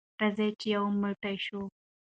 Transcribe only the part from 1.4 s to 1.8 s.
شو.